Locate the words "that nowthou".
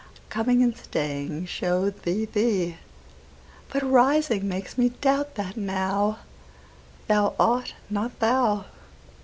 5.35-7.35